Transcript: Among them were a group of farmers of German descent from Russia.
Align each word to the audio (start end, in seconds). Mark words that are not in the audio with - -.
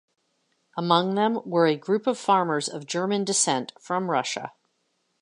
Among 0.75 1.13
them 1.13 1.39
were 1.45 1.67
a 1.67 1.75
group 1.75 2.07
of 2.07 2.17
farmers 2.17 2.67
of 2.67 2.87
German 2.87 3.23
descent 3.23 3.71
from 3.79 4.09
Russia. 4.09 4.51